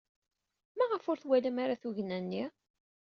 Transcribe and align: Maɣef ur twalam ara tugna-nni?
Maɣef 0.77 1.03
ur 1.11 1.17
twalam 1.21 1.57
ara 1.63 1.81
tugna-nni? 1.81 2.45